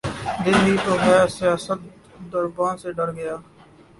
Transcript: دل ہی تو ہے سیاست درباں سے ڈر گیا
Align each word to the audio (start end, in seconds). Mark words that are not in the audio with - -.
دل 0.43 0.55
ہی 0.65 0.75
تو 0.85 0.93
ہے 1.01 1.17
سیاست 1.29 1.79
درباں 2.31 2.73
سے 2.81 2.89
ڈر 2.97 3.09
گیا 3.15 3.35